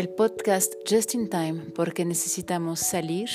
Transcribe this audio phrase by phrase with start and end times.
[0.00, 3.28] el podcast Just in Time porque necesitamos salir,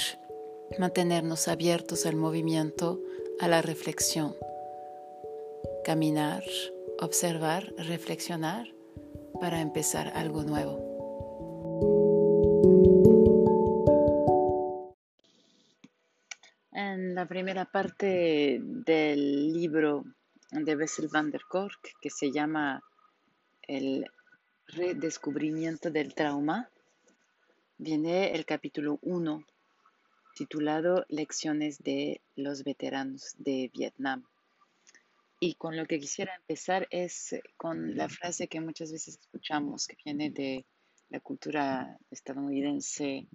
[0.80, 3.00] mantenernos abiertos al movimiento,
[3.40, 4.36] a la reflexión,
[5.84, 6.42] caminar,
[7.00, 8.66] observar, reflexionar
[9.40, 10.80] para empezar algo nuevo.
[16.72, 20.04] En la primera parte del libro
[20.50, 22.82] de Bessel van der Kolk, que se llama
[23.62, 24.08] El
[24.68, 26.70] redescubrimiento del trauma,
[27.78, 29.46] viene el capítulo 1,
[30.36, 34.26] titulado Lecciones de los veteranos de Vietnam.
[35.40, 39.98] Y con lo que quisiera empezar es con la frase que muchas veces escuchamos, que
[40.04, 40.66] viene de
[41.10, 43.28] la cultura estadounidense,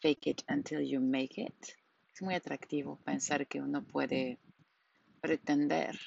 [0.00, 1.76] fake it until you make it.
[2.14, 4.38] Es muy atractivo pensar que uno puede
[5.20, 5.98] pretender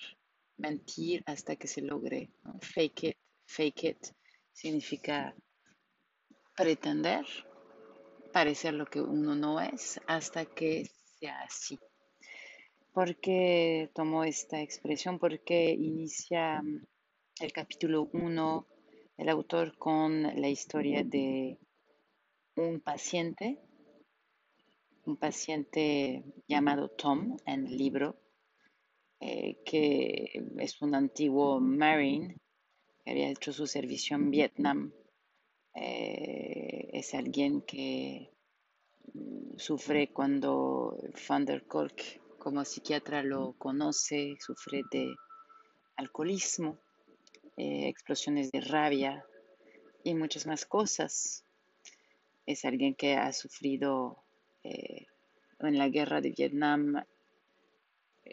[0.58, 2.30] mentir hasta que se logre.
[2.62, 4.19] Fake it, fake it
[4.60, 5.34] significa
[6.54, 7.26] pretender
[8.34, 11.80] parecer lo que uno no es hasta que sea así.
[12.92, 15.18] ¿Por qué tomó esta expresión?
[15.18, 16.86] Porque inicia mm,
[17.40, 18.68] el capítulo 1
[19.16, 21.58] el autor con la historia de
[22.56, 23.60] un paciente,
[25.06, 28.18] un paciente llamado Tom en el libro,
[29.22, 32.36] eh, que es un antiguo marine
[33.04, 34.94] que había hecho su servicio en Vietnam.
[35.76, 38.32] Eh, es alguien que
[39.14, 40.98] mm, sufre cuando
[41.28, 42.02] Van der Kolk
[42.40, 45.16] como psiquiatra lo conoce, sufre de
[45.98, 46.80] alcoholismo,
[47.58, 49.26] eh, explosiones de rabia
[50.04, 51.44] y muchas más cosas.
[52.46, 54.24] Es alguien que ha sufrido
[54.64, 55.08] eh,
[55.60, 57.04] en la guerra de Vietnam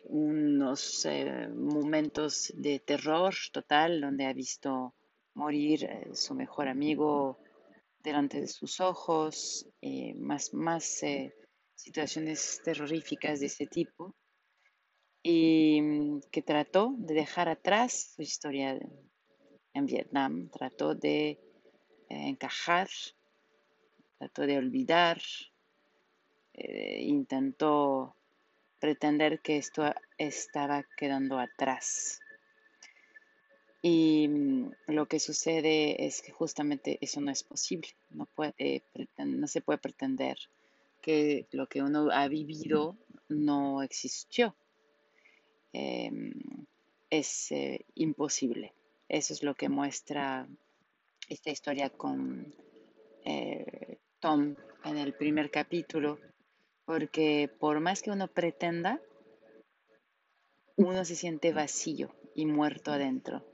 [0.04, 4.94] unos eh, momentos de terror total donde ha visto
[5.34, 7.38] morir su mejor amigo
[8.02, 9.68] delante de sus ojos,
[10.16, 11.02] más, más
[11.74, 14.14] situaciones terroríficas de ese tipo
[15.28, 18.78] y mm, que trató de dejar atrás su historia
[19.74, 21.38] en Vietnam, trató de eh,
[22.08, 22.88] encajar,
[24.18, 25.20] trató de olvidar,
[26.54, 28.15] eh, intentó
[28.86, 29.82] pretender que esto
[30.16, 32.20] estaba quedando atrás.
[33.82, 38.84] Y mm, lo que sucede es que justamente eso no es posible, no, puede,
[39.18, 40.38] no se puede pretender
[41.02, 42.96] que lo que uno ha vivido
[43.28, 44.54] no existió.
[45.72, 46.32] Em,
[47.10, 48.72] es eh, imposible.
[49.08, 50.46] Eso es lo que muestra
[51.28, 52.54] esta historia con
[53.24, 54.54] eh, Tom
[54.84, 56.20] en el primer capítulo,
[56.86, 59.00] porque por más que uno pretenda,
[60.76, 63.44] uno se siente vacío y muerto adentro.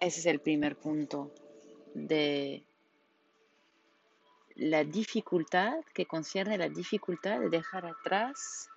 [0.00, 1.32] Ese es el primer punto
[1.94, 2.64] de
[4.56, 8.68] la dificultad que concierne la dificultad de dejar atrás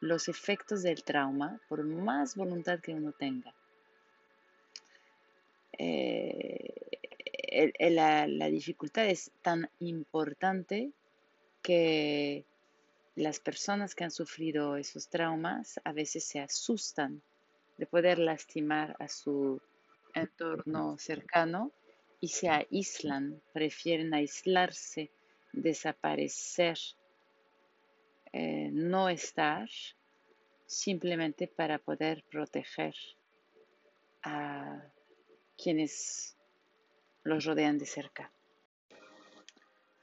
[0.00, 3.54] los efectos del trauma por más voluntad que uno tenga.
[5.78, 6.74] Eh,
[7.78, 10.90] la, la dificultad es tan importante
[11.62, 12.44] que
[13.16, 17.22] las personas que han sufrido esos traumas a veces se asustan
[17.78, 19.60] de poder lastimar a su
[20.14, 21.72] entorno cercano
[22.20, 25.10] y se aíslan, prefieren aislarse
[25.52, 26.78] desaparecer,
[28.32, 29.68] eh, no estar,
[30.66, 32.94] simplemente para poder proteger
[34.22, 34.82] a
[35.56, 36.36] quienes
[37.22, 38.30] los rodean de cerca.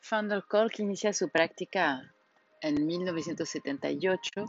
[0.10, 0.44] Van der
[0.80, 2.14] inicia su práctica
[2.64, 4.46] en 1978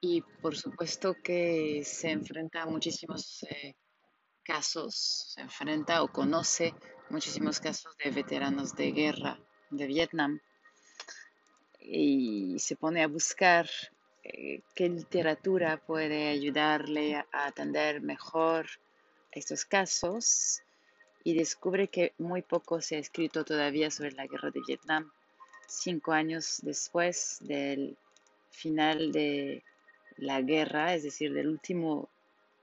[0.00, 3.74] y por supuesto que se enfrenta a muchísimos eh,
[4.42, 6.74] casos, se enfrenta o conoce
[7.10, 9.38] muchísimos casos de veteranos de guerra
[9.70, 10.40] de Vietnam
[11.78, 13.68] y se pone a buscar
[14.24, 18.66] eh, qué literatura puede ayudarle a atender mejor
[19.30, 20.62] estos casos
[21.22, 25.12] y descubre que muy poco se ha escrito todavía sobre la guerra de Vietnam,
[25.70, 27.96] cinco años después del
[28.50, 29.62] final de
[30.16, 32.08] la guerra, es decir, del último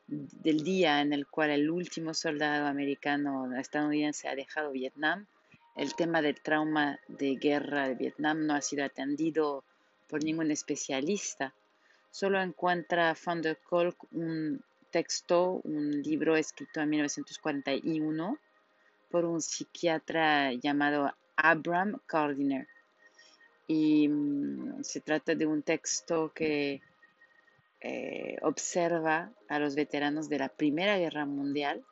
[0.08, 5.28] del día en el cual el último soldado americano estadounidense ha dejado Vietnam,
[5.76, 9.64] el tema del trauma de guerra de Vietnam no ha sido atendido
[10.08, 11.54] por ningún especialista.
[12.10, 18.38] Solo encuentra Van der Kolk un texto, un libro escrito en 1941
[19.12, 22.68] por un psiquiatra llamado Abraham Gardiner.
[23.68, 26.82] Y mm, se trata de un texto que
[27.82, 31.86] eh, observa a los veteranos de la Primera Guerra Mundial,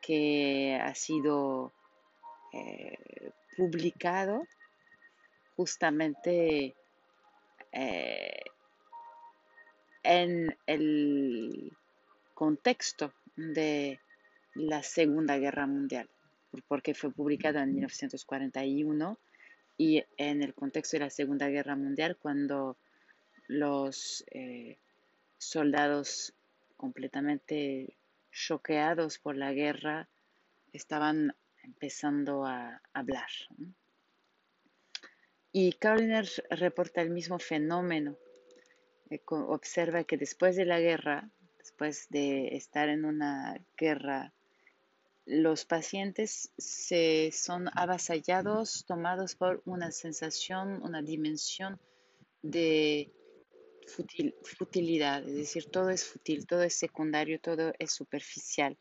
[0.00, 1.72] que ha sido
[2.52, 2.98] eh,
[3.56, 4.42] publicado
[5.56, 6.74] justamente
[7.70, 8.40] eh,
[10.02, 11.72] en el
[12.34, 14.00] contexto de
[14.54, 16.10] la Segunda Guerra Mundial,
[16.66, 19.16] porque fue publicado en 1941
[19.76, 22.76] y en el contexto de la Segunda Guerra Mundial cuando
[23.48, 24.78] los eh,
[25.38, 26.34] soldados
[26.76, 27.96] completamente
[28.30, 30.08] choqueados por la guerra
[30.72, 33.28] estaban empezando a hablar.
[35.52, 38.16] Y Carliner reporta el mismo fenómeno.
[39.10, 41.28] Eh, observa que después de la guerra,
[41.58, 44.32] después de estar en una guerra,
[45.24, 51.78] los pacientes se son avasallados, tomados por una sensación, una dimensión
[52.42, 53.12] de
[53.86, 58.76] futilidad, es decir, todo es fútil, todo es secundario, todo es superficial.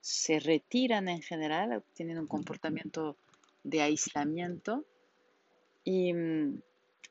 [0.00, 3.16] Se retiran en general, tienen un comportamiento
[3.62, 4.84] de aislamiento
[5.82, 6.62] y mm,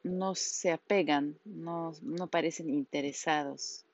[0.03, 1.93] no se apegan, no,
[2.29, 3.85] parecen interesados,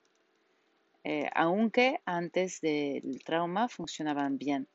[1.11, 4.67] eh, aunque antes del trauma funcionaban bien.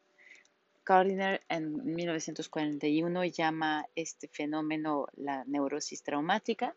[0.84, 6.74] Gardiner en 1941 llama este fenómeno la neurosis traumática.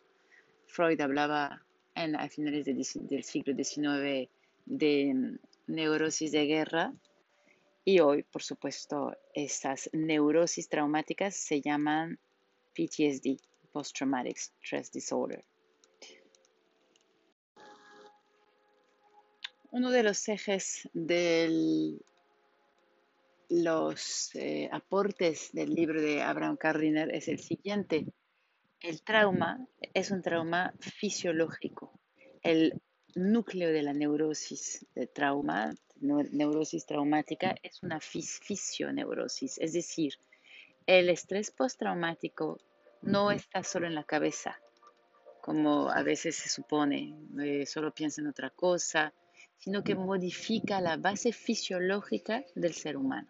[0.68, 1.65] Freud hablaba
[1.95, 4.30] en, a finales del siglo XIX
[4.68, 6.94] de neurosis de guerra
[7.83, 12.19] y hoy, por supuesto, estas neurosis traumáticas se llaman
[12.75, 15.44] PTSD, Post Traumatic Stress Disorder.
[19.78, 22.00] Uno de los ejes de
[23.48, 28.08] los eh, aportes del libro de Abraham Carriner es el siguiente.
[28.82, 31.92] El trauma es un trauma fisiológico.
[32.42, 32.82] El
[33.14, 40.14] núcleo de la neurosis de trauma, neurosis traumática, es una fisioneurosis, es decir,
[40.88, 42.58] el estrés postraumático
[43.04, 44.60] no está solo en la cabeza,
[45.40, 49.14] como a veces se supone, eh, solo piensa en otra cosa,
[49.57, 53.27] sino que modifica la base fisiológica del ser humano.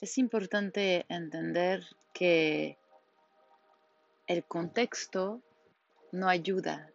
[0.00, 2.78] Es importante entender que
[4.26, 5.42] el contexto
[6.12, 6.90] no ayuda.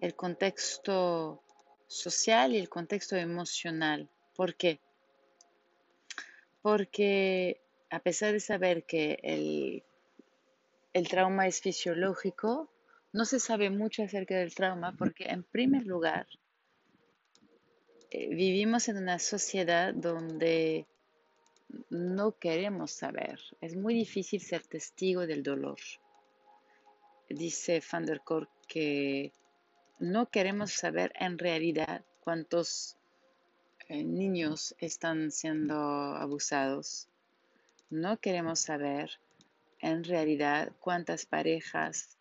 [0.00, 1.42] El contexto
[1.86, 4.08] social y el contexto emocional.
[4.34, 4.80] ¿Por qué?
[6.62, 7.60] Porque
[7.90, 9.82] a pesar de saber que el,
[10.92, 12.70] el trauma es fisiológico,
[13.12, 16.26] no se sabe mucho acerca del trauma porque en primer lugar
[18.10, 20.86] eh, vivimos en una sociedad donde
[21.88, 23.38] no queremos saber.
[23.60, 25.78] Es muy difícil ser testigo del dolor.
[27.28, 29.32] Dice Van der Kolk que
[29.98, 32.96] no queremos saber en realidad cuántos
[33.88, 37.08] eh, niños están siendo abusados.
[37.90, 39.20] No queremos saber
[39.80, 42.19] en realidad cuántas parejas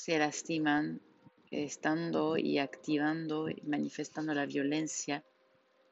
[0.00, 1.02] se lastiman
[1.50, 5.22] estando y activando y manifestando la violencia.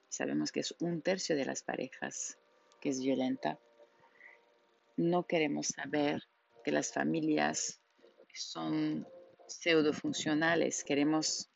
[0.08, 2.38] Sabemos que es un tercio de las parejas
[2.80, 3.58] que es violenta.
[4.96, 6.22] No queremos saber
[6.64, 7.82] que las familias
[8.32, 9.06] son
[9.46, 10.84] pseudofuncionales.
[10.84, 11.50] Queremos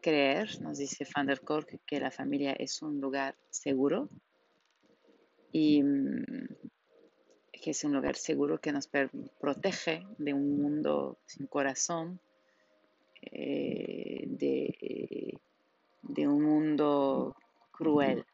[0.00, 4.08] creer, nos dice Van der Kolk, que la familia es un lugar seguro
[5.52, 6.48] y mm,
[7.60, 12.20] que es un lugar seguro que nos protege de un mundo sin corazón,
[13.22, 15.38] eh, de,
[16.02, 17.36] de un mundo
[17.70, 18.24] cruel.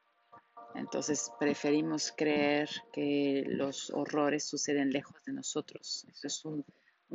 [0.74, 6.06] Entonces preferimos creer que los horrores suceden lejos de nosotros.
[6.10, 6.64] Eso es un,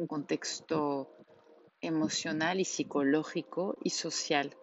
[0.08, 1.10] contexto
[1.82, 4.56] emocional y psicológico y social.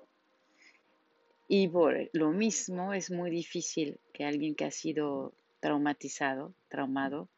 [1.47, 7.29] Y por lo mismo es muy difícil que alguien que ha sido traumatizado, traumado,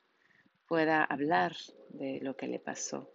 [0.70, 1.56] pueda hablar
[1.88, 3.10] de lo que le pasó.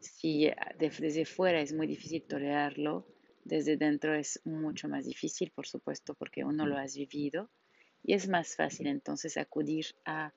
[0.00, 3.06] Si desde fuera es muy difícil tolerarlo,
[3.44, 7.48] desde dentro es mucho más difícil, por supuesto, porque uno lo has vivido
[8.02, 10.34] y es más fácil entonces acudir a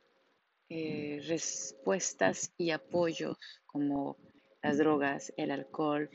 [0.69, 4.15] eh, respuestas y apoyos como
[4.61, 6.07] las drogas, el alcohol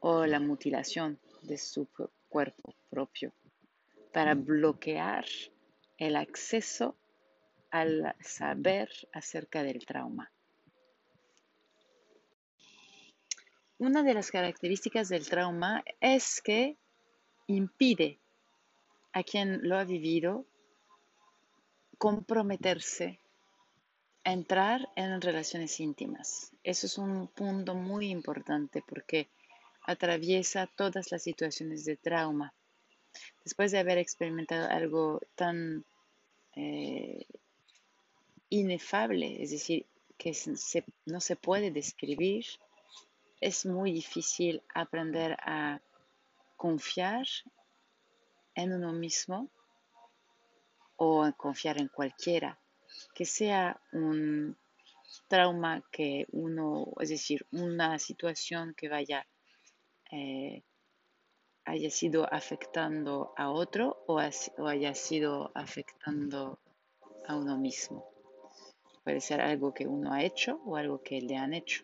[0.00, 1.86] o la mutilación de su
[2.28, 3.32] cuerpo propio
[4.12, 5.24] para bloquear
[5.98, 6.96] el acceso
[7.70, 10.30] al saber acerca del trauma.
[13.78, 16.76] Una de las características del trauma es que
[17.46, 18.18] impide
[19.12, 20.46] a quien lo ha vivido
[21.96, 23.20] comprometerse
[24.24, 26.52] a entrar en relaciones íntimas.
[26.62, 29.28] Eso es un punto muy importante porque
[29.82, 32.52] atraviesa todas las situaciones de trauma.
[33.44, 35.84] Después de haber experimentado algo tan
[36.54, 37.26] eh,
[38.50, 39.86] inefable, es decir,
[40.16, 40.32] que
[41.06, 42.44] no se puede describir,
[43.40, 45.80] es muy difícil aprender a
[46.56, 47.26] confiar
[48.54, 49.48] en uno mismo
[50.96, 52.58] o confiar en cualquiera,
[53.14, 54.56] que sea un
[55.28, 59.26] trauma que uno, es decir, una situación que vaya,
[60.10, 60.64] eh,
[61.64, 66.58] haya sido afectando a otro o, o haya sido afectando
[67.26, 68.17] a uno mismo.
[69.08, 71.82] Puede ser algo que uno ha hecho o algo que le han hecho.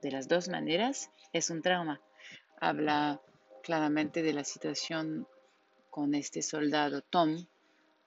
[0.00, 2.00] De las dos maneras es un trauma.
[2.58, 3.20] Habla
[3.62, 5.28] claramente de la situación
[5.90, 7.44] con este soldado Tom,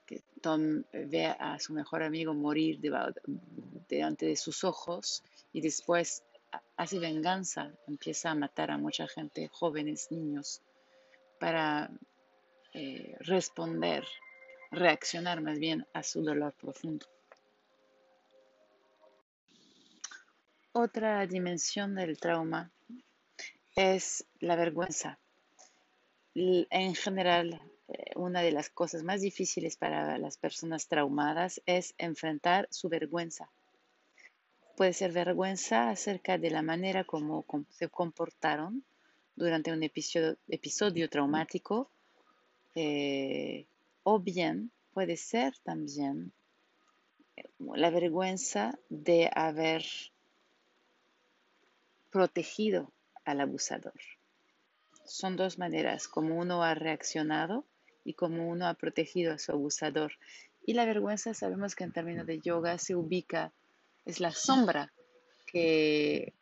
[0.07, 2.79] que Tom ve a su mejor amigo morir
[3.87, 6.23] delante de sus ojos y después
[6.75, 10.63] hace venganza, empieza a matar a mucha gente, jóvenes, niños,
[11.39, 11.91] para
[12.73, 14.03] eh, responder,
[14.71, 17.05] reaccionar más bien a su dolor profundo.
[20.81, 22.71] Otra dimensión del trauma
[23.75, 25.19] es la vergüenza.
[26.33, 32.69] En general, eh, una de las cosas más difíciles para las personas traumadas es enfrentar
[32.71, 33.51] su vergüenza.
[34.77, 38.85] Puede ser vergüenza acerca de la manera como se comportaron
[39.35, 41.91] durante un episodio, traumático
[42.75, 43.65] eh,
[44.03, 46.31] o bien puede ser también
[47.35, 49.83] eh, la vergüenza de haber
[52.09, 52.91] protegido
[53.25, 53.93] al abusador.
[55.05, 57.65] Son dos maneras, como uno ha reaccionado
[58.03, 60.13] y como uno ha protegido a su abusador.
[60.65, 63.51] Y la vergüenza sabemos que en términos de yoga se ubica,
[64.05, 64.93] es la sombra
[65.45, 66.33] que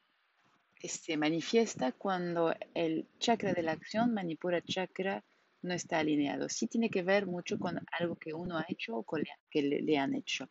[0.83, 5.23] se manifiesta cuando el chakra de la acción, Manipura chakra,
[5.61, 6.49] no está alineado.
[6.49, 9.05] Sí tiene que ver mucho con algo que uno ha hecho o
[9.49, 10.49] que le, le han hecho.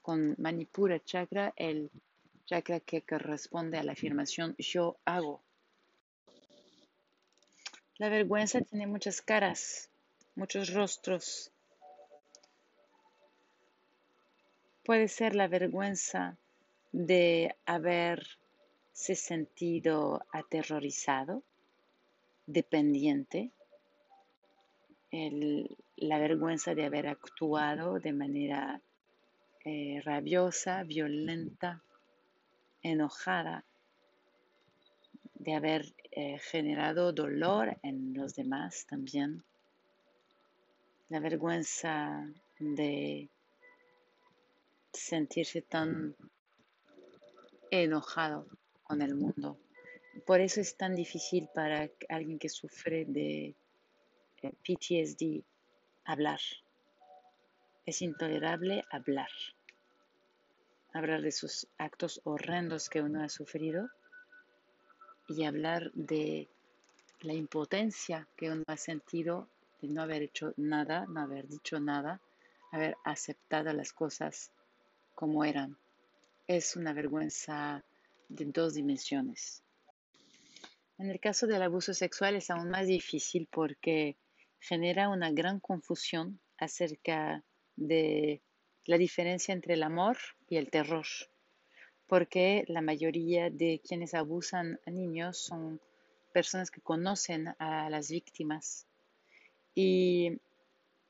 [0.00, 1.90] Con Manipura chakra, el
[2.46, 5.42] chakra que corresponde a la afirmación yo hago.
[7.98, 9.90] La vergüenza tiene muchas caras,
[10.34, 11.50] muchos rostros.
[14.84, 16.38] Puede ser la vergüenza
[16.92, 21.42] de haberse sentido aterrorizado,
[22.46, 23.50] dependiente,
[25.96, 28.80] la vergüenza de haber actuado de manera
[29.64, 31.82] eh, rabiosa, violenta,
[32.90, 33.64] enojada
[35.34, 39.44] de haber eh, generado dolor en los demás también,
[41.08, 42.26] la vergüenza
[42.58, 43.28] de
[44.92, 46.16] sentirse tan
[47.70, 48.46] enojado
[48.82, 49.58] con el mundo.
[50.24, 53.54] Por eso es tan difícil para alguien que sufre de
[54.42, 55.44] eh, PTSD
[56.04, 56.40] hablar.
[57.84, 59.30] Es intolerable hablar
[60.96, 63.88] hablar de sus actos horrendos que uno ha sufrido
[65.28, 66.48] y hablar de
[67.20, 69.48] la impotencia que uno ha sentido
[69.80, 72.20] de no haber hecho nada, no haber dicho nada,
[72.72, 74.52] haber aceptado las cosas
[75.14, 75.76] como eran.
[76.46, 77.84] Es una vergüenza
[78.28, 79.62] de dos dimensiones.
[80.98, 84.16] En el caso del abuso sexual es aún más difícil porque
[84.60, 87.44] genera una gran confusión acerca
[87.76, 88.40] de
[88.86, 90.16] la diferencia entre el amor
[90.48, 91.06] y el terror,
[92.06, 95.80] porque la mayoría de quienes abusan a niños son
[96.32, 98.86] personas que conocen a las víctimas
[99.74, 100.40] y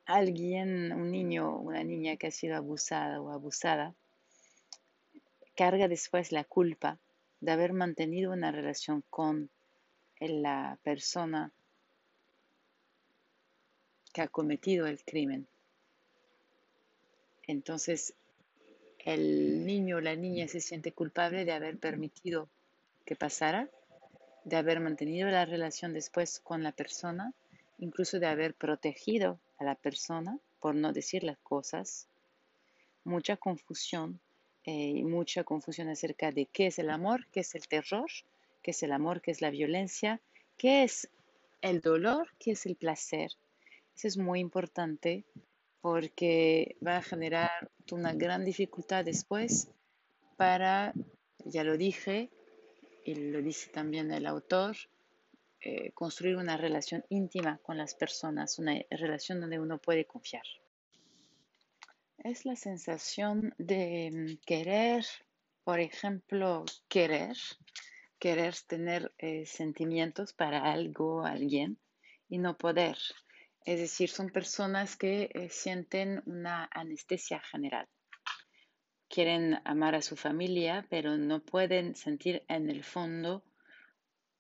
[0.07, 3.95] alguien, un niño una niña que ha sido abusada o abusada,
[5.55, 6.99] carga después la culpa
[7.41, 9.51] de haber mantenido una relación con
[10.21, 11.53] la persona
[14.13, 15.47] que ha cometido el crimen.
[17.47, 18.15] Entonces,
[18.99, 22.49] el niño o la niña se siente culpable de haber permitido
[23.05, 23.69] que pasara,
[24.45, 27.33] de haber mantenido la relación después con la persona,
[27.79, 32.09] incluso de haber protegido a la persona por no decir las cosas.
[33.05, 34.21] Mucha confusión
[34.69, 38.11] eh, mucha confusión acerca de qué es el amor, qué es el terror,
[38.63, 40.21] qué es el amor, qué es la violencia,
[40.59, 41.09] qué es
[41.63, 43.31] el dolor, qué es el placer.
[43.95, 45.25] Eso es muy importante
[45.87, 49.69] porque va a generar una gran dificultad después
[50.37, 50.93] para,
[51.45, 52.29] ya lo dije,
[53.05, 54.77] y lo dice también el autor,
[55.61, 60.43] eh, construir una relación íntima con las personas, una relación donde uno puede confiar.
[62.19, 65.05] Es la sensación de querer,
[65.63, 67.37] por ejemplo, querer,
[68.19, 71.79] querer tener eh, sentimientos para algo, alguien,
[72.29, 72.97] y no poder
[73.67, 77.89] Es decir, son personas que eh, sienten una anestesia general.
[79.09, 83.43] Quieren amar a su familia, pero no pueden sentir en el fondo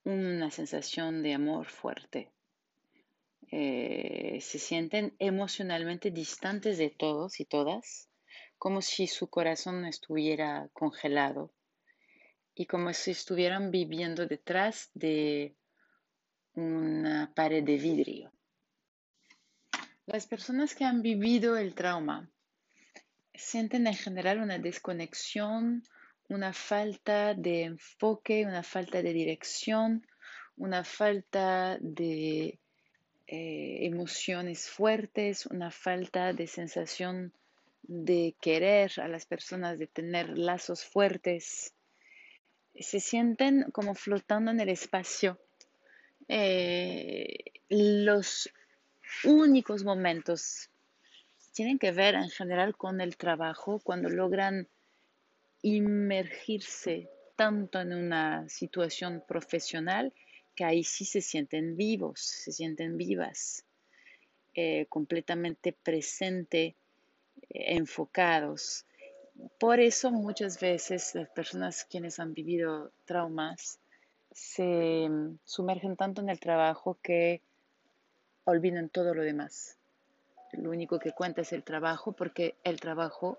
[0.04, 2.30] una sensación de amor fuerte.
[3.50, 8.08] Eh, se sienten emocionalmente distantes de todos y todas,
[8.58, 11.52] como si su corazón estuviera congelado
[12.54, 15.56] y como si estuvieran viviendo detrás de
[16.54, 18.35] una pared de vidrio.
[20.06, 22.30] Las personas que han vivido el trauma
[23.34, 25.82] sienten en general una desconexión,
[26.28, 30.06] una falta de enfoque, una falta de dirección,
[30.56, 32.60] una falta de
[33.26, 37.32] eh, emociones fuertes, una falta de sensación
[37.82, 41.74] de querer a las personas, de tener lazos fuertes.
[42.78, 45.40] Se sienten como flotando en el espacio.
[46.28, 48.48] Eh, los
[49.24, 50.70] únicos momentos
[51.52, 54.68] tienen que ver en general con el trabajo, cuando logran
[55.62, 60.12] inmergirse tanto en una situación profesional
[60.54, 63.64] que ahí sí se sienten vivos, se sienten vivas,
[64.54, 66.76] eh, completamente presente,
[67.50, 68.86] eh, enfocados.
[69.58, 73.78] Por eso muchas veces las personas quienes han vivido traumas
[74.32, 75.08] se
[75.44, 77.42] sumergen tanto en el trabajo que
[78.46, 79.76] olvidan todo lo demás.
[80.52, 83.38] Lo único que cuenta es el trabajo porque el trabajo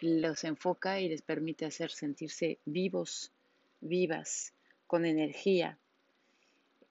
[0.00, 3.32] los enfoca y les permite hacer sentirse vivos,
[3.80, 4.54] vivas,
[4.86, 5.78] con energía,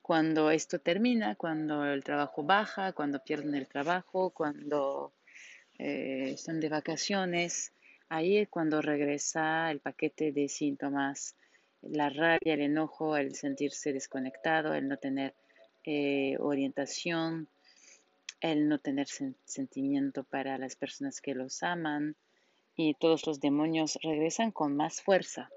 [0.06, 5.14] cuando esto termina, cuando el trabajo baja, cuando pierden el trabajo, cuando
[5.80, 7.74] eh, están de vacaciones,
[8.08, 11.36] ahí es cuando regresa el paquete de síntomas,
[11.82, 15.34] la rabia, el enojo, el sentirse desconectado, el no tener
[15.86, 17.48] eh, orientación,
[18.42, 19.08] el no tener
[19.46, 22.16] sentimiento para las personas que los aman
[22.76, 25.50] y todos los demonios regresan con más fuerza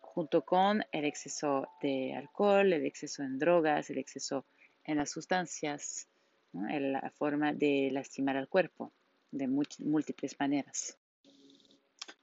[0.00, 4.44] junto con el exceso de alcohol, el exceso en drogas, el exceso
[4.84, 6.06] en las sustancias,
[6.52, 8.92] la forma de lastimar al cuerpo
[9.30, 10.98] de múltiples maneras.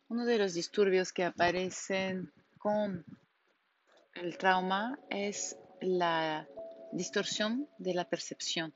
[0.07, 3.03] Uno de los disturbios que aparecen con
[4.13, 6.47] el trauma es la
[6.91, 8.73] distorsión de la percepción.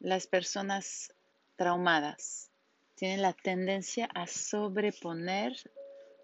[0.00, 1.14] Las personas
[1.56, 2.50] traumadas
[2.94, 5.54] tienen la tendencia a sobreponer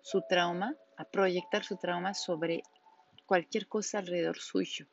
[0.03, 2.63] su trauma a proyectar su trauma sobre
[3.25, 4.87] cualquier cosa alrededor suyo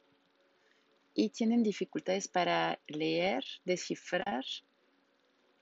[1.15, 4.45] y tienen dificultades para leer, descifrar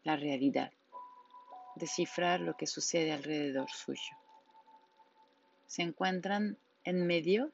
[0.03, 0.71] la realidad,
[1.75, 4.17] descifrar lo que sucede alrededor suyo.
[5.65, 7.53] Se encuentran en medio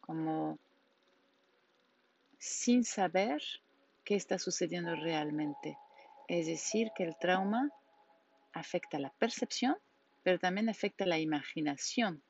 [0.00, 0.58] como
[2.40, 3.40] sin saber
[4.02, 5.78] qué está sucediendo realmente.
[6.26, 7.70] Es decir, que el trauma
[8.52, 9.76] afecta la percepción
[10.22, 12.22] pero también afecta la imaginación.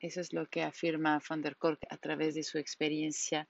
[0.00, 3.48] Eso es lo que afirma Van der Kolk a través de su experiencia.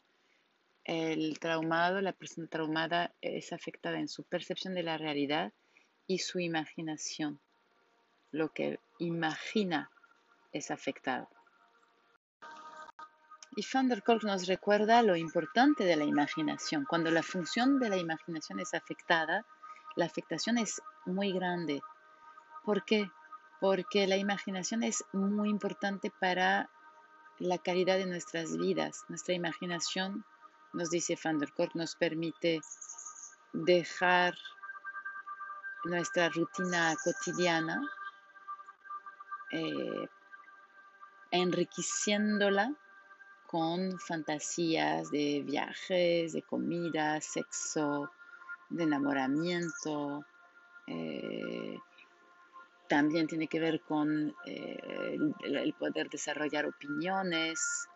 [0.84, 5.52] El traumado, la persona traumada es afectada en su percepción de la realidad
[6.06, 7.40] y su imaginación.
[8.32, 9.90] Lo que imagina
[10.52, 11.28] es afectado.
[13.54, 13.88] Y Van
[14.22, 16.84] nos recuerda lo importante de la imaginación.
[16.84, 19.44] Cuando la función de la imaginación es afectada,
[19.96, 21.82] la afectación es muy grande.
[22.64, 23.10] ¿Por qué?
[23.62, 26.68] porque la imaginación es muy importante para
[27.38, 29.04] la calidad de nuestras vidas.
[29.08, 30.24] Nuestra imaginación,
[30.72, 31.38] nos dice Van
[31.74, 32.60] nos permite
[33.52, 34.34] dejar
[35.84, 37.80] nuestra rutina cotidiana,
[39.52, 40.08] eh,
[41.30, 42.74] enriqueciéndola
[43.52, 48.10] con fantasías de viajes, de comida, sexo,
[48.70, 50.24] de enamoramiento,
[50.86, 51.76] eh,
[52.88, 57.86] también tiene que ver con eh, el, poder desarrollar opiniones,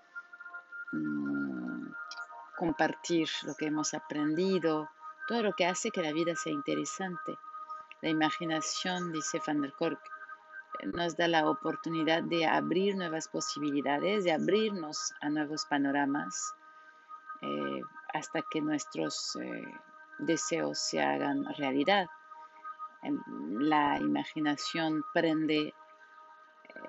[0.93, 1.87] mm,
[2.59, 4.91] compartir lo que hemos aprendido,
[5.27, 7.35] todo lo que hace que la vida sea interesante.
[8.03, 10.01] La imaginación, dice Van der Kolk,
[10.85, 16.55] nos da la oportunidad de abrir nuevas posibilidades, de abrirnos a nuevos panoramas,
[17.43, 17.81] eh,
[18.15, 19.65] hasta que nuestros eh,
[20.19, 22.09] deseos se hagan realidad
[23.59, 25.75] la imaginación prende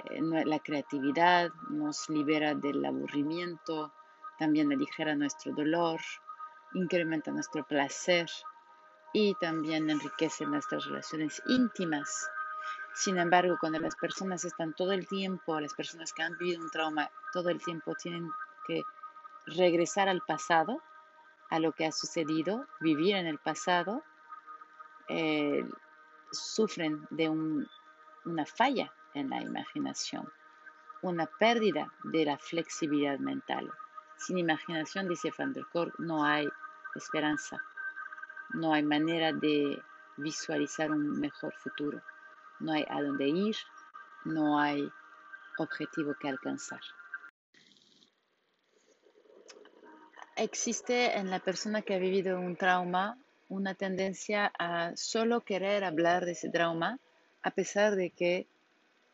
[0.09, 3.93] eh, la creatividad, nos libera del aburrimiento,
[4.39, 5.99] también aligera nuestro dolor,
[6.73, 8.27] incrementa nuestro placer
[9.13, 12.29] y también enriquece nuestras relaciones íntimas.
[12.97, 16.71] Sin embargo, cuando las personas están todo el tiempo, las personas que han vivido un
[16.71, 18.31] trauma todo el tiempo tienen
[18.65, 18.81] que
[19.45, 20.81] regresar al pasado,
[21.51, 24.03] a lo que ha sucedido, vivir en el pasado,
[25.09, 25.63] eh,
[26.31, 30.27] sufren de una falla en la imaginación,
[31.03, 33.71] una pérdida de la flexibilidad mental.
[34.17, 36.49] Sin imaginación, dice Van der Kolk, no hay
[36.95, 37.61] esperanza,
[38.55, 39.79] no hay manera de
[40.17, 42.01] visualizar un mejor futuro,
[42.59, 43.55] no hay a dónde ir,
[44.25, 44.89] no hay
[45.57, 46.81] objetivo que alcanzar.
[50.35, 53.17] Existe en la persona que ha vivido un trauma
[53.49, 56.99] una tendencia a solo querer hablar de ese trauma,
[57.43, 58.47] a pesar de que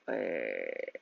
[0.07, 0.93] eh,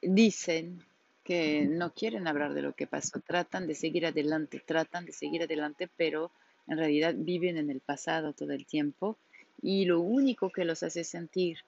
[0.00, 0.84] dicen
[1.24, 5.42] que no quieren hablar de lo que pasó, tratan de seguir adelante, tratan de seguir
[5.42, 6.30] adelante, pero
[6.66, 9.18] en realidad viven en el pasado todo el tiempo
[9.62, 11.58] y lo único que los hace sentir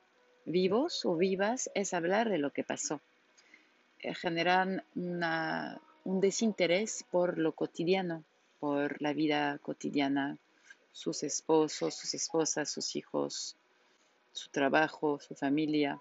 [0.44, 3.00] vivos o vivas es hablar de lo que pasó.
[4.00, 8.24] Eh, generan un desinterés por lo cotidiano,
[8.58, 10.38] por la vida cotidiana,
[10.90, 13.56] sus esposos, sus esposas, sus hijos,
[14.32, 16.00] su trabajo, su familia.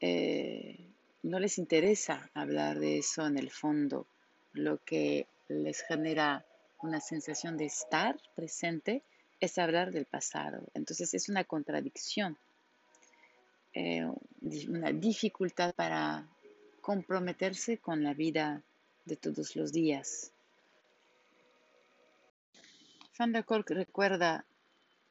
[0.00, 0.90] Eh,
[1.22, 4.06] no les interesa hablar de eso en el fondo.
[4.52, 6.44] Lo que les genera
[6.80, 9.02] una sensación de estar presente
[9.40, 10.66] es hablar del pasado.
[10.74, 12.36] Entonces es una contradicción,
[13.72, 14.06] eh,
[14.68, 16.26] una dificultad para
[16.80, 18.62] comprometerse con la vida
[19.04, 20.32] de todos los días.
[23.18, 24.44] Van der Kolk recuerda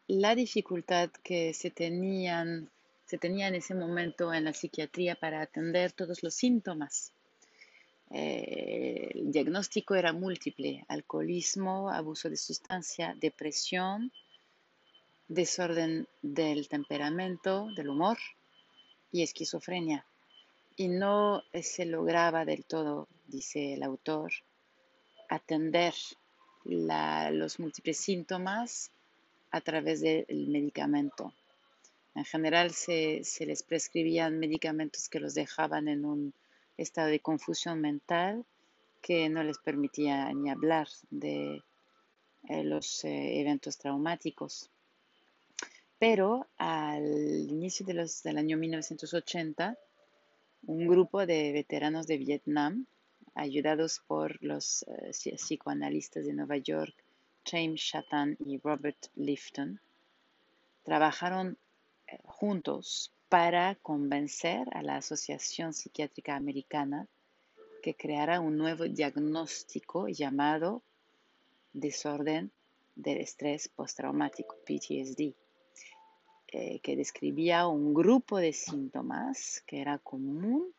[0.07, 2.71] la dificultad que se tenían
[3.07, 7.13] se tenía en ese momento en la psiquiatría para atender todos los síntomas.
[8.09, 14.11] Eh, el diagnóstico era múltiple, alcoholismo, abuso de sustancia, depresión,
[15.27, 18.17] desorden del temperamento, del humor
[19.11, 20.05] y esquizofrenia.
[20.75, 24.31] Y no se lograba del todo, dice el autor,
[25.29, 25.93] atender
[26.63, 28.91] los múltiples síntomas
[29.51, 31.33] a través del medicamento.
[32.15, 36.33] En general se, les prescribían medicamentos que los dejaban en un
[36.77, 38.45] estado de confusión mental
[39.01, 41.63] que no les permitía ni hablar de
[42.49, 44.69] eh, los eh, eventos traumáticos.
[45.99, 47.03] Pero al
[47.49, 49.77] inicio del año 1980,
[50.67, 52.85] un grupo de veteranos de Vietnam,
[53.33, 56.95] ayudados por los eh, psicoanalistas de Nueva York,
[57.45, 59.79] James Chattan y Robert Lifton,
[60.83, 61.57] trabajaron
[62.23, 67.07] juntos para convencer a la Asociación Psiquiátrica Americana
[67.81, 70.81] que creara un nuevo diagnóstico llamado
[71.73, 72.51] desorden
[72.95, 75.35] del estrés postraumático, PTSD,
[76.47, 80.73] eh, que describía un grupo de síntomas que era común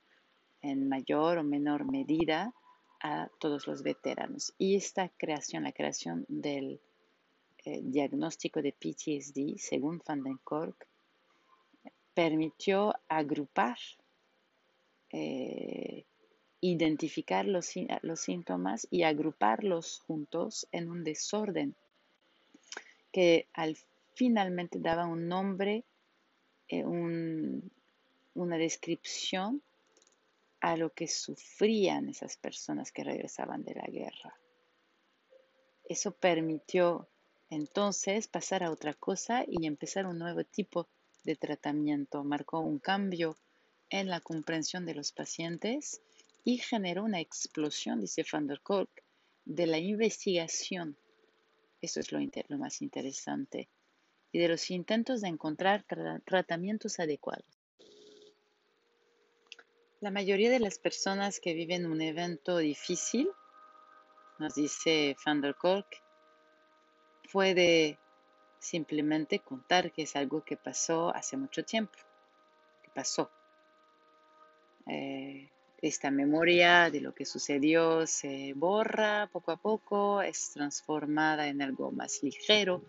[0.63, 2.53] en mayor o menor medida
[3.01, 4.55] a todos los veteranos.
[4.59, 6.81] Y esta creación, la creación del
[7.65, 10.87] eh, diagnóstico de PTSD, según Van den Kolk,
[12.19, 13.79] permitió agrupar,
[15.13, 16.05] eh,
[16.61, 17.77] identificar los,
[18.17, 21.77] síntomas y agruparlos juntos en un desorden
[23.13, 23.77] que al
[24.17, 25.85] finalmente daba un nombre,
[26.67, 29.63] eh, una descripción
[30.59, 34.37] a lo que sufrían esas personas que regresaban de la guerra.
[35.89, 37.07] Eso permitió
[37.49, 40.89] entonces pasar a otra cosa y empezar un nuevo tipo
[41.29, 43.37] de tratamiento marcó un cambio
[43.91, 46.01] en la comprensión de los pacientes
[46.43, 48.89] y generó una explosión, dice Van der Kolk,
[49.45, 50.97] de la investigación.
[51.83, 52.19] Eso es lo,
[52.57, 53.69] más interesante.
[54.33, 55.85] Y de los intentos de encontrar
[56.25, 57.45] tratamientos adecuados.
[60.01, 63.29] La mayoría de las personas que viven un evento difícil,
[64.39, 65.89] nos dice Van der Kolk,
[67.31, 67.99] puede
[68.61, 71.99] simplemente contar que es algo que pasó hace mucho tiempo,
[72.83, 73.31] que pasó.
[74.87, 81.63] Eh, esta memoria de lo que sucedió se borra poco a poco, es transformada en
[81.63, 82.83] algo más ligero,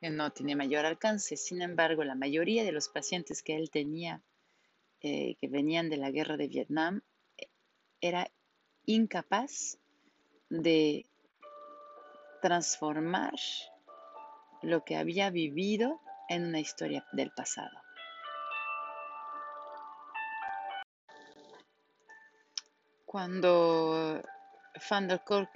[0.00, 1.36] que no tiene mayor alcance.
[1.36, 4.22] Sin embargo, la mayoría de los pacientes que él tenía,
[5.00, 7.02] eh, que venían de la guerra de Vietnam,
[8.00, 8.30] era
[8.86, 9.78] incapaz
[10.48, 11.06] de
[12.40, 13.34] transformar
[14.64, 17.78] lo que había vivido en una historia del pasado.
[23.04, 24.20] Cuando
[24.90, 25.50] Van der Kolk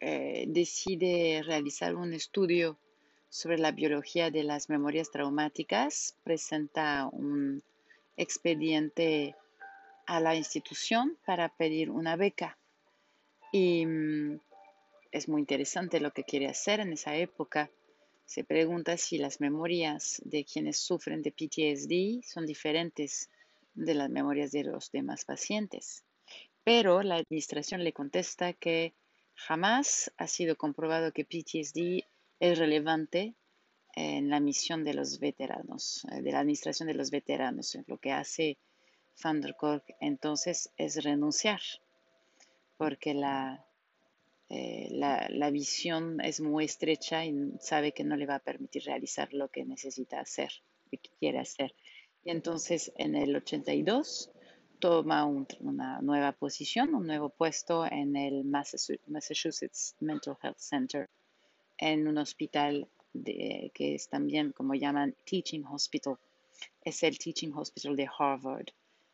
[0.00, 2.78] eh, decide realizar un estudio
[3.28, 7.62] sobre la biología de las memorias traumáticas, presenta un
[8.16, 9.34] expediente
[10.06, 12.58] a la institución para pedir una beca.
[13.52, 14.40] Y mm,
[15.10, 17.70] es muy interesante lo que quiere hacer en esa época.
[18.24, 23.30] Se pregunta si las memorias de quienes sufren de PTSD son diferentes
[23.74, 26.04] de las memorias de los demás pacientes.
[26.64, 28.94] Pero la administración le contesta que
[29.34, 32.06] jamás ha sido comprobado que PTSD
[32.40, 33.34] es relevante
[33.94, 37.76] en la misión de los veteranos, eh, de la administración de los veteranos.
[37.86, 38.58] Lo que hace
[39.22, 39.42] Van
[40.00, 41.60] entonces es renunciar,
[42.76, 43.64] porque la,
[44.54, 48.84] eh, la, la, visión es muy estrecha y sabe que no le va a permitir
[48.84, 50.50] realizar lo que necesita hacer,
[50.90, 51.74] lo que quiere hacer.
[52.22, 54.30] Y entonces en el 82
[54.78, 61.08] toma una nueva posición, un nuevo puesto en el Massachusetts Mental Health Center,
[61.78, 62.86] en un hospital
[63.24, 66.18] que es también como llaman Teaching Hospital.
[66.84, 68.66] Es el Teaching Hospital de Harvard,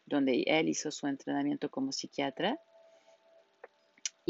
[0.05, 2.59] donde él hizo su entrenamiento como psiquiatra.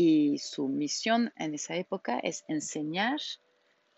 [0.00, 3.18] Y su misión en esa época es enseñar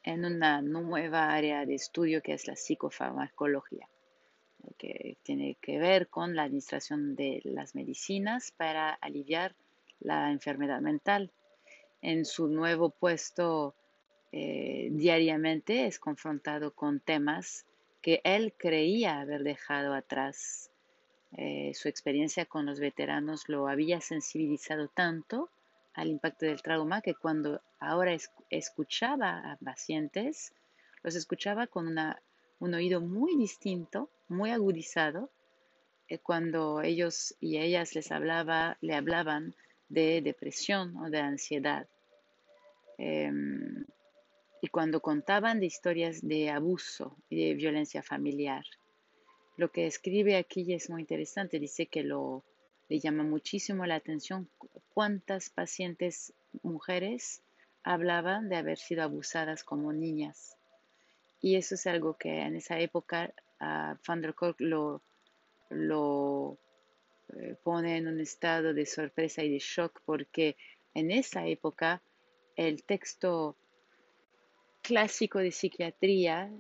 [0.03, 3.87] en una nueva área de estudio que es la psicofarmacología,
[4.79, 9.55] que tiene que ver con la administración de las medicinas para aliviar
[9.99, 11.33] la enfermedad mental.
[12.01, 13.75] En su nuevo puesto
[14.33, 17.67] eh, diariamente es confrontado con temas
[18.01, 20.71] que él creía haber dejado atrás.
[21.37, 25.51] Eh, su experiencia con los veteranos lo había sensibilizado tanto
[25.95, 28.17] al impacto del trauma que cuando ahora
[28.49, 30.53] escuchaba a pacientes,
[31.03, 32.23] los escuchaba con una,
[32.59, 35.31] un oído muy distinto, muy agudizado,
[36.09, 39.55] eh, cuando ellos y ellas les hablaba, le hablaban
[39.89, 41.89] de depresión o de ansiedad.
[42.99, 43.87] Em,
[44.63, 48.65] y cuando contaban de historias de abuso y de violencia familiar.
[49.57, 52.45] Lo que escribe aquí es muy interesante, dice que lo,
[52.91, 54.51] le llama muchísimo la atención
[54.93, 57.41] cuántas pacientes mujeres
[57.85, 60.57] hablaban de haber sido abusadas como niñas.
[61.41, 65.03] Y eso es algo que en esa época uh, Van der lo,
[65.71, 66.59] lo
[67.29, 70.57] eh, pone en un estado de sorpresa y de shock porque
[70.93, 72.03] en esa época
[72.57, 73.57] el texto
[74.83, 76.53] clásico de psiquiatría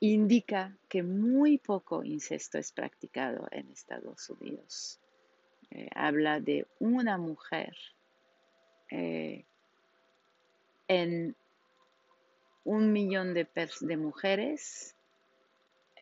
[0.00, 5.01] indica que muy poco incesto es practicado en Estados Unidos.
[5.74, 7.74] Eh, habla de una mujer
[8.90, 9.46] eh,
[10.86, 11.34] en
[12.64, 13.48] un millón de,
[13.80, 14.94] de mujeres,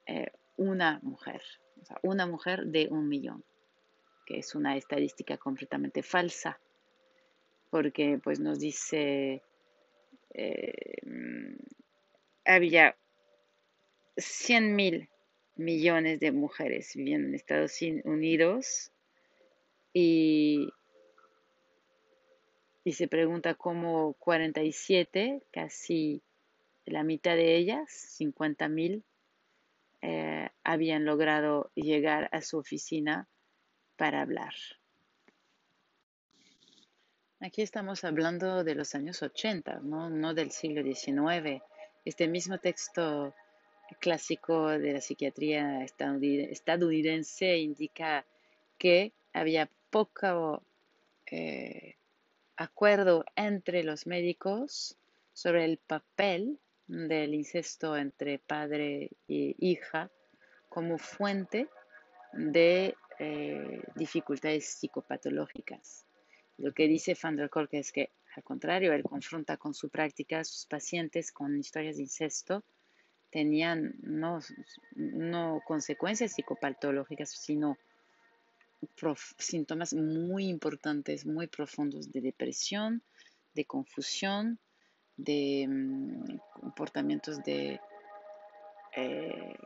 [0.06, 1.40] eh, una mujer,
[1.80, 3.44] o sea, una mujer de un millón,
[4.26, 6.58] que es una estadística completamente falsa,
[7.70, 9.40] porque pues nos dice
[10.34, 11.46] eh,
[12.44, 12.96] había
[14.16, 15.08] 100 mil
[15.54, 18.90] millones de mujeres viviendo en Estados Unidos
[19.92, 20.72] y,
[22.84, 26.22] y se pregunta cómo 47, casi
[26.84, 29.04] la mitad de ellas, 50 mil,
[30.02, 33.28] eh, habían logrado llegar a su oficina
[33.96, 34.54] para hablar.
[37.40, 41.62] Aquí estamos hablando de los años 80, no, del siglo XIX.
[42.04, 43.34] Este mismo texto
[43.98, 48.26] clásico de la psiquiatría estadounidense indica
[48.78, 50.62] que había poco
[51.26, 51.96] eh,
[52.56, 54.96] acuerdo entre los médicos
[55.32, 60.10] sobre el papel del incesto entre padre e hija
[60.68, 61.68] como fuente
[62.32, 66.06] de eh, dificultades psicopatológicas.
[66.58, 70.40] Lo que dice Van der Kolk es que, al contrario, él confronta con su práctica
[70.40, 72.64] a sus pacientes con historias de incesto
[73.30, 74.40] tenían no,
[74.94, 77.78] no consecuencias psicopatológicas, sino
[79.38, 83.02] síntomas muy importantes, muy profundos de depresión,
[83.54, 84.58] de confusión,
[85.16, 87.80] de mm, comportamientos de
[88.96, 89.58] eh,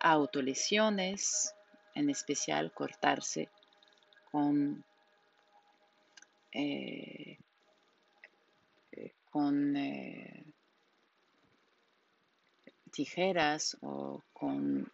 [0.00, 1.54] autolesiones,
[1.94, 3.48] en especial cortarse
[4.30, 4.84] con
[6.52, 7.38] eh,
[8.92, 10.44] eh, con eh,
[12.90, 14.90] tijeras o con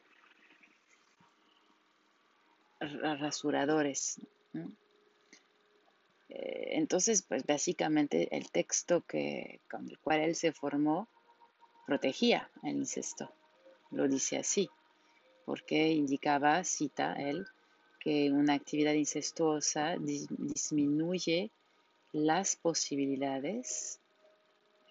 [2.80, 4.20] rasuradores.
[6.28, 11.08] entonces, pues básicamente el texto que, con el cual él se formó
[11.86, 13.32] protegía el incesto.
[13.90, 14.68] Lo dice así,
[15.46, 17.46] porque indicaba, cita él,
[17.98, 21.50] que una actividad incestuosa disminuye
[22.12, 24.00] las posibilidades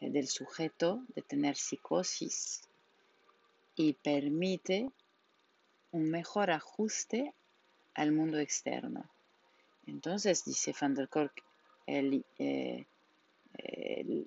[0.02, 2.62] eh, del sujeto de tener psicosis
[3.76, 4.90] y permite
[5.92, 7.34] un mejor ajuste
[7.98, 9.10] al mundo externo.
[9.88, 11.44] Entonces, dice Van der Kolk,
[11.88, 12.86] eh,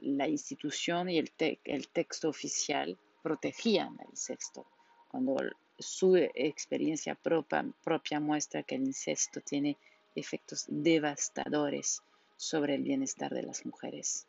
[0.02, 4.66] la institución y el, texto oficial protegían el incesto,
[5.08, 5.36] cuando
[5.78, 9.76] su experiencia propia, propia muestra que el incesto tiene
[10.16, 12.02] efectos devastadores
[12.36, 14.26] sobre el bienestar de las mujeres.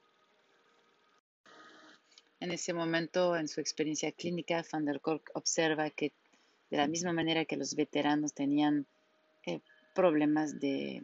[2.39, 6.11] En ese momento, en su experiencia clínica, Van der Kolk observa que
[6.69, 8.85] de la misma manera que los veteranos tenían
[9.45, 9.61] eh,
[9.93, 11.03] problemas de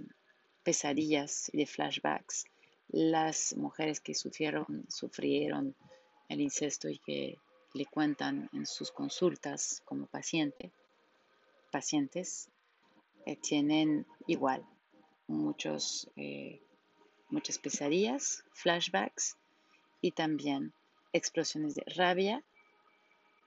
[0.63, 2.45] pesadillas y de flashbacks,
[2.89, 5.75] las mujeres que sufrieron, sufrieron
[6.29, 7.37] el incesto y que
[7.73, 10.71] le cuentan en sus consultas como paciente,
[11.71, 12.49] pacientes,
[13.25, 14.65] eh, tienen igual
[15.27, 16.61] muchos, eh,
[17.29, 19.37] muchas pesadillas, flashbacks
[20.01, 20.73] y también
[21.13, 22.43] explosiones de rabia,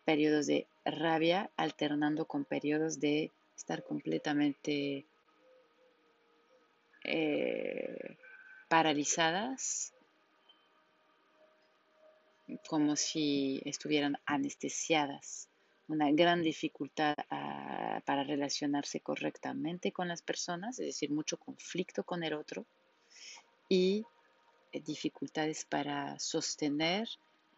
[0.05, 5.07] periodos de rabia alternando con periodos de estar completamente
[7.05, 8.17] eh,
[8.69, 9.93] paralizadas,
[12.67, 15.49] como si estuvieran anestesiadas.
[15.89, 22.23] Una gran dificultad ah, para relacionarse correctamente con las personas, es decir, mucho conflicto con
[22.25, 22.65] el otro
[23.69, 24.05] y
[24.73, 27.09] eh, dificultades para sostener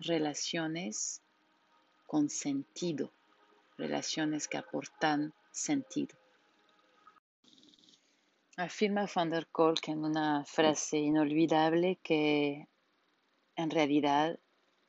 [0.01, 1.23] relaciones
[2.07, 3.13] con sentido,
[3.77, 6.17] relaciones que aportan sentido.
[8.57, 12.69] Afirma van der Kolk en una frase inolvidable que
[13.57, 14.39] en realidad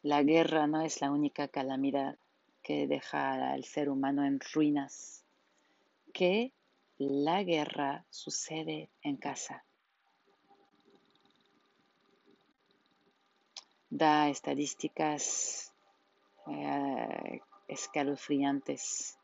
[0.02, 2.18] la guerra no es la única calamidad
[2.62, 5.24] que deja al ser humano en ruinas,
[6.14, 6.52] que
[6.98, 9.64] la guerra sucede en casa.
[13.90, 15.72] Da estadísticas
[16.48, 19.18] eh, escalofriantes.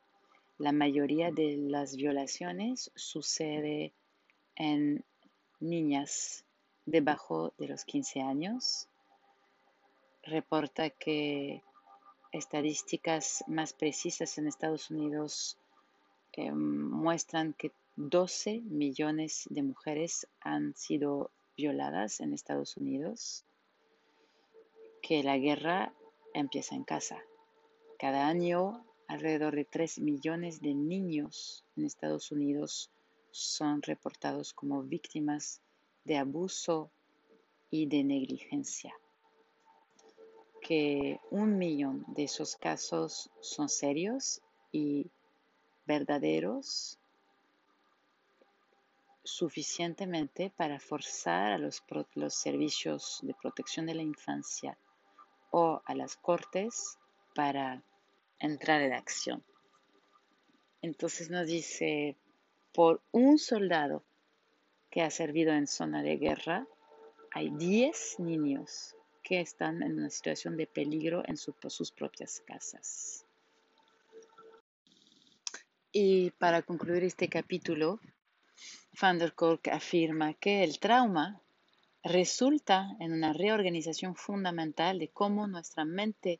[0.58, 3.93] La mayoría de las violaciones sucede
[4.56, 5.04] en
[5.60, 6.43] niñas
[6.86, 8.88] debajo de los 15 años.
[10.23, 11.63] Reporta que
[12.32, 15.58] estadísticas más precisas en Estados Unidos
[16.41, 23.43] eh, muestran que 12 millones de mujeres han sido violadas en Estados Unidos,
[25.02, 25.91] que la guerra
[26.34, 27.17] empieza en casa.
[27.99, 32.89] Cada año, alrededor de 3 millones de niños en Estados Unidos
[33.29, 35.62] son reportados como víctimas
[36.05, 36.89] de abuso
[37.69, 38.93] y de negligencia.
[40.62, 45.12] Que un millón de esos casos son serios y
[45.85, 46.97] verdaderos
[49.25, 51.83] suficientemente para forzar a los,
[52.13, 54.77] los, servicios de protección de la infancia
[55.51, 56.97] o a las cortes
[57.35, 57.83] para
[58.39, 59.43] entrar en acción.
[60.82, 62.17] Entonces nos dice
[62.73, 64.04] por un soldado
[64.89, 66.67] que ha servido en zona de guerra,
[67.32, 73.25] hay 10 niños que están en una situación de peligro en sus propias casas.
[75.91, 77.99] Y para concluir este capítulo,
[79.02, 81.41] Van der Kolk afirma que el trauma
[82.04, 86.39] resulta en una reorganización fundamental de cómo nuestra mente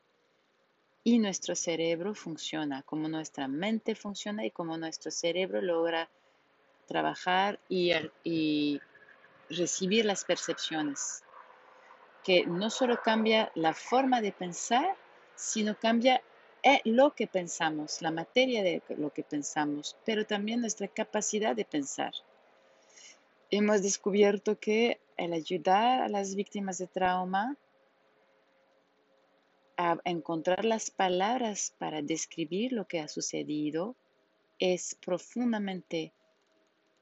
[1.10, 6.08] y nuestro cerebro funciona, cómo nuestra mente funciona y cómo nuestro cerebro logra
[6.86, 7.94] trabajar y,
[8.24, 8.80] y
[9.50, 11.24] recibir las percepciones,
[12.24, 14.96] que no solo cambia la forma de pensar,
[15.34, 16.22] sino cambia
[16.62, 21.66] eh, lo que pensamos, la materia de lo que pensamos, pero también nuestra capacidad de
[21.66, 22.14] pensar.
[23.50, 27.58] Hemos descubierto que el ayudar a las víctimas de trauma
[29.82, 33.96] a encontrar las palabras para describir lo que ha sucedido
[34.60, 36.12] es profundamente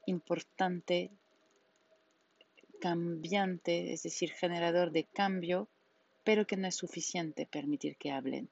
[0.06, 1.10] importante,
[2.80, 5.66] cambiante, es decir, generador de cambio,
[6.22, 8.48] pero que no es suficiente permitir que hablen.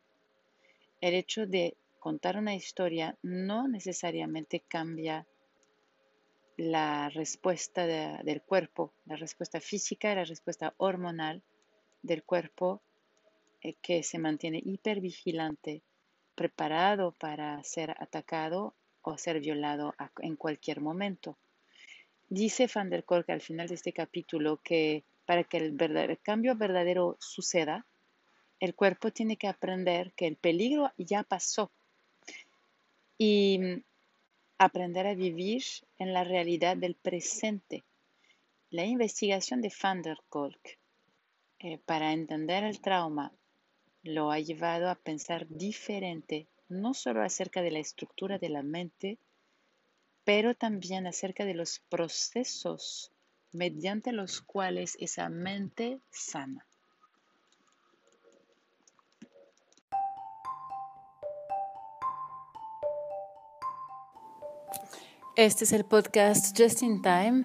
[1.01, 5.25] El hecho de contar una historia no necesariamente cambia
[6.57, 11.45] la respuesta del cuerpo, la respuesta física la respuesta hormonal
[12.03, 12.83] del cuerpo
[13.75, 15.83] que se mantiene hipervigilante,
[16.35, 21.39] preparado para ser atacado o ser violado en cualquier momento.
[22.29, 27.17] Dice Van der Kolk al final de este capítulo que para que el, cambio verdadero
[27.21, 27.87] suceda,
[28.61, 31.71] el cuerpo tiene que aprender que el peligro ya pasó
[33.19, 33.83] y mm,
[34.59, 35.63] aprender a vivir
[35.99, 37.85] en la realidad del presente.
[38.71, 40.79] La investigación de Van der Kolk
[41.59, 43.33] eh, para entender el trauma
[44.07, 49.19] lo ha llevado a pensar diferente, no solo acerca de la estructura de la mente,
[50.25, 53.13] pero también acerca de los procesos
[53.53, 56.67] mediante los cuales esa mente sana.
[65.37, 67.45] Este es el podcast Just in Time